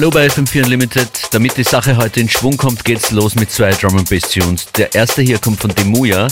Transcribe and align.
Hallo 0.00 0.08
bei 0.08 0.28
FM4 0.28 0.64
Unlimited. 0.64 1.10
Damit 1.30 1.58
die 1.58 1.62
Sache 1.62 1.94
heute 1.94 2.20
in 2.20 2.28
Schwung 2.30 2.56
kommt, 2.56 2.86
geht's 2.86 3.10
los 3.10 3.34
mit 3.34 3.50
zwei 3.50 3.70
Drum 3.72 3.98
and 3.98 4.08
Bass 4.08 4.30
Tunes. 4.30 4.64
Der 4.78 4.94
erste 4.94 5.20
hier 5.20 5.38
kommt 5.38 5.60
von 5.60 5.74
Demuya. 5.74 6.26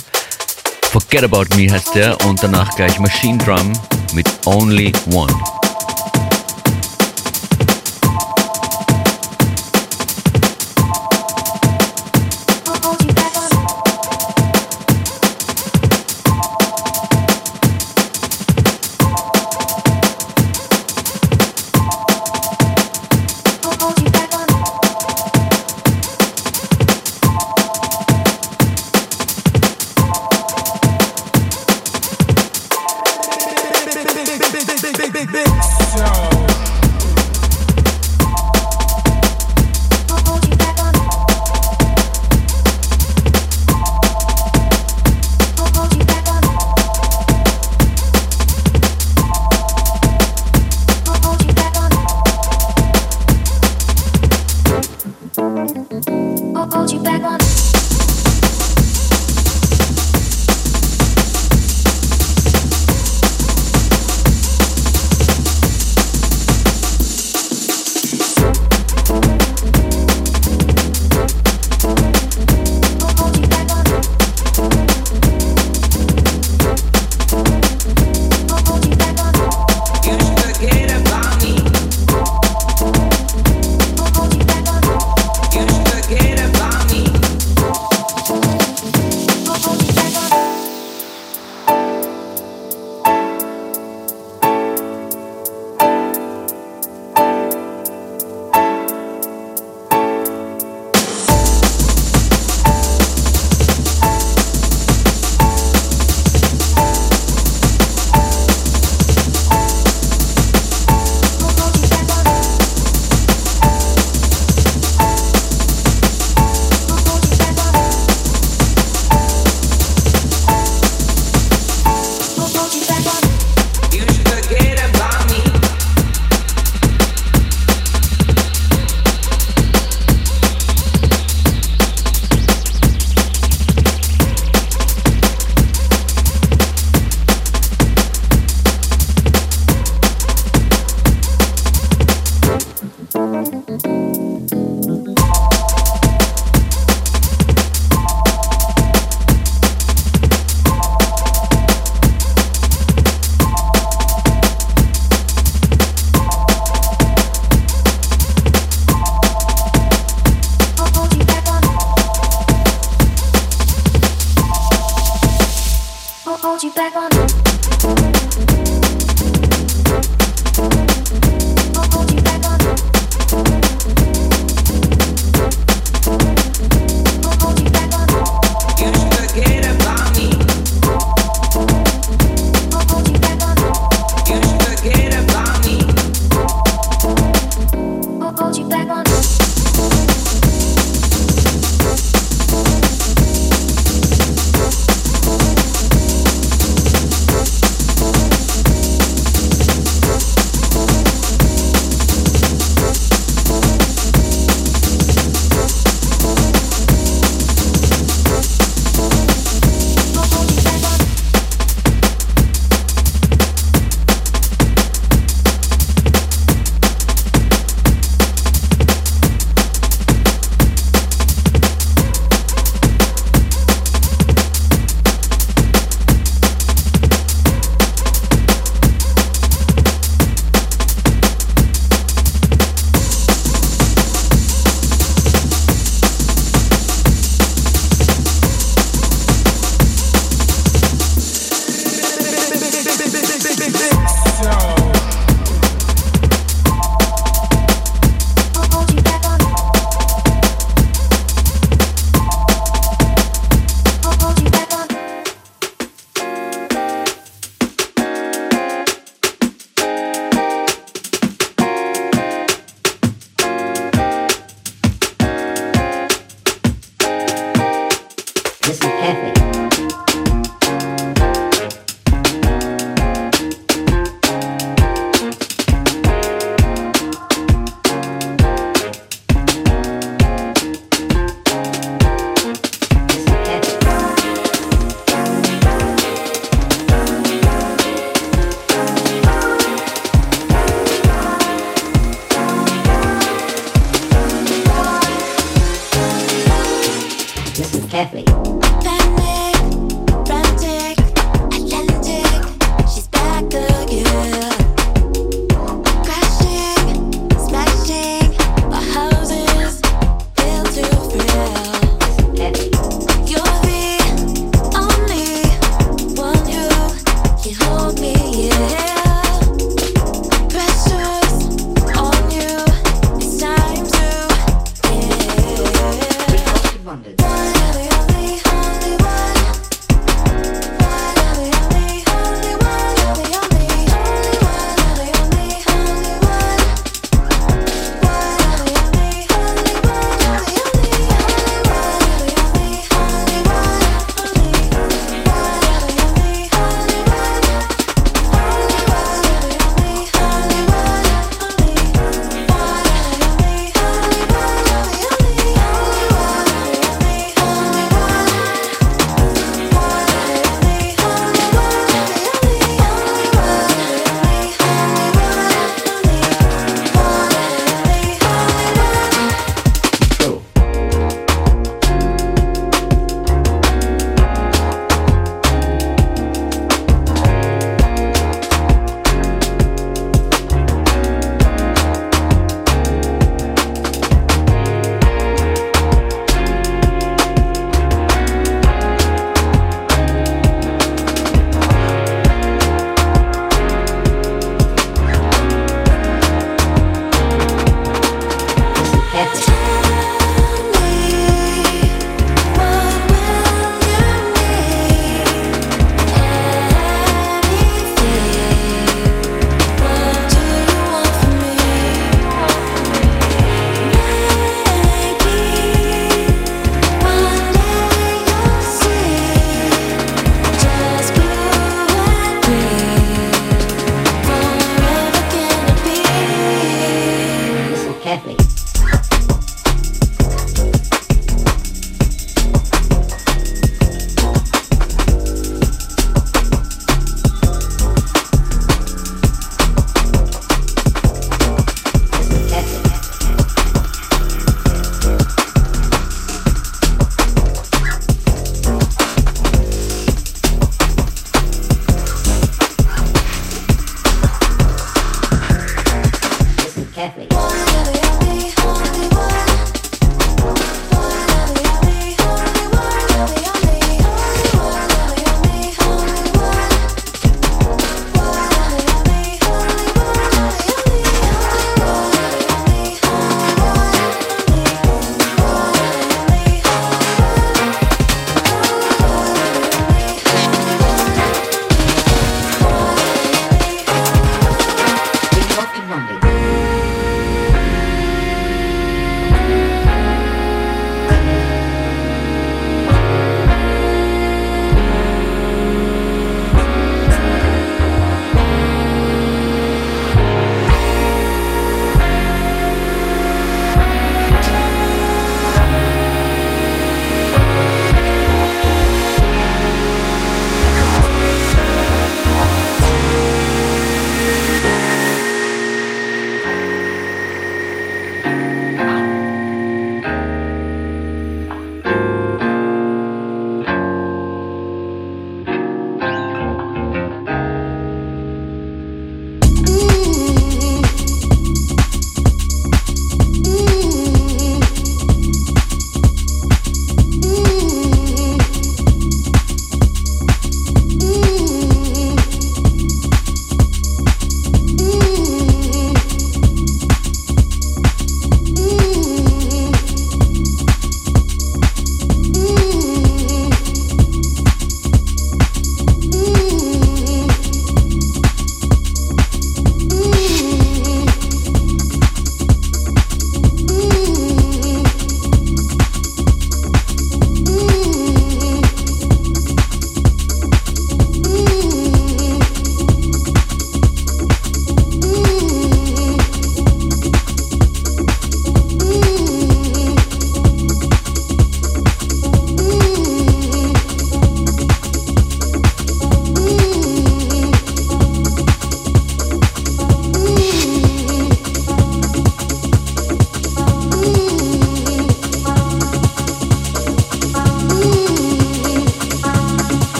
Forget 0.84 1.24
About 1.24 1.54
Me 1.54 1.70
heißt 1.70 1.94
der 1.94 2.18
und 2.24 2.42
danach 2.42 2.74
gleich 2.76 2.98
Machine 2.98 3.36
Drum 3.36 3.74
mit 4.14 4.26
Only 4.46 4.90
One. 5.12 5.34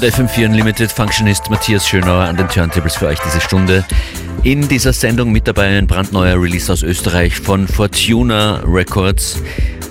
Hört 0.00 0.14
FM4 0.14 0.44
Unlimited 0.44 0.92
Functionist 0.92 1.48
Matthias 1.48 1.88
Schönauer 1.88 2.24
an 2.24 2.36
den 2.36 2.46
Turntables 2.48 2.96
für 2.96 3.06
euch 3.06 3.18
diese 3.20 3.40
Stunde. 3.40 3.82
In 4.42 4.68
dieser 4.68 4.92
Sendung 4.92 5.32
mit 5.32 5.48
dabei 5.48 5.78
ein 5.78 5.86
brandneuer 5.86 6.38
Release 6.38 6.70
aus 6.70 6.82
Österreich 6.82 7.36
von 7.36 7.66
Fortuna 7.66 8.60
Records. 8.66 9.40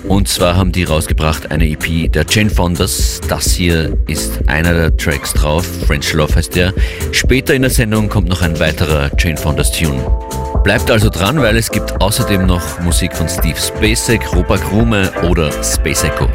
Und 0.06 0.28
zwar 0.28 0.54
haben 0.54 0.70
die 0.70 0.84
rausgebracht 0.84 1.50
eine 1.50 1.68
EP 1.68 2.12
der 2.12 2.24
Jane 2.28 2.50
Fondas. 2.50 3.20
Das 3.26 3.50
hier 3.50 3.98
ist 4.06 4.48
einer 4.48 4.74
der 4.74 4.96
Tracks 4.96 5.32
drauf. 5.32 5.66
French 5.88 6.12
Love 6.12 6.36
heißt 6.36 6.54
der. 6.54 6.72
Später 7.10 7.54
in 7.54 7.62
der 7.62 7.72
Sendung 7.72 8.08
kommt 8.08 8.28
noch 8.28 8.42
ein 8.42 8.60
weiterer 8.60 9.10
Jane 9.18 9.36
Fondas 9.36 9.72
Tune. 9.72 10.00
Bleibt 10.62 10.88
also 10.88 11.10
dran, 11.10 11.40
weil 11.40 11.56
es 11.56 11.68
gibt 11.68 12.00
außerdem 12.00 12.46
noch 12.46 12.78
Musik 12.78 13.12
von 13.12 13.28
Steve 13.28 13.58
Spacek, 13.58 14.32
Robert 14.32 14.62
Rume 14.70 15.10
oder 15.24 15.50
Space 15.64 16.04
Echo. 16.04 16.28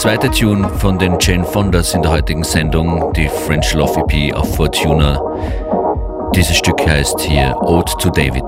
Zweite 0.00 0.30
Tune 0.30 0.66
von 0.78 0.98
den 0.98 1.18
Jane 1.20 1.44
Fondas 1.44 1.92
in 1.92 2.00
der 2.00 2.12
heutigen 2.12 2.42
Sendung, 2.42 3.12
die 3.12 3.28
French 3.28 3.74
Love 3.74 4.00
EP 4.08 4.34
auf 4.34 4.56
Fortuna. 4.56 5.20
Dieses 6.34 6.56
Stück 6.56 6.86
heißt 6.88 7.20
hier 7.20 7.54
Ode 7.60 7.92
to 7.98 8.08
David. 8.08 8.39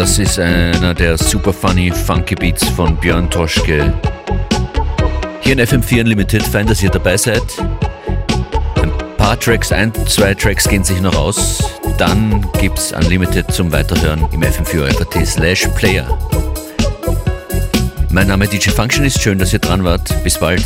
Das 0.00 0.18
ist 0.18 0.38
einer 0.38 0.94
der 0.94 1.18
super 1.18 1.52
funny 1.52 1.90
funky 1.90 2.34
Beats 2.34 2.66
von 2.70 2.96
Björn 2.96 3.28
Toschke. 3.28 3.92
Hier 5.42 5.52
in 5.52 5.60
FM4 5.60 6.00
Unlimited, 6.00 6.42
fein, 6.42 6.66
dass 6.66 6.82
ihr 6.82 6.88
dabei 6.88 7.18
seid. 7.18 7.42
Ein 8.76 8.90
paar 9.18 9.38
Tracks, 9.38 9.70
ein, 9.72 9.92
zwei 10.06 10.32
Tracks 10.32 10.66
gehen 10.66 10.84
sich 10.84 11.02
noch 11.02 11.14
aus. 11.14 11.62
Dann 11.98 12.48
gibt's 12.58 12.92
Unlimited 12.92 13.52
zum 13.52 13.70
Weiterhören 13.72 14.26
im 14.32 14.40
FM4 14.40 15.26
slash 15.26 15.68
Player. 15.76 16.06
Mein 18.08 18.28
Name 18.28 18.48
DJ 18.48 18.70
Function 18.70 19.04
ist 19.04 19.20
schön, 19.20 19.38
dass 19.38 19.52
ihr 19.52 19.58
dran 19.58 19.84
wart. 19.84 20.24
Bis 20.24 20.38
bald. 20.38 20.62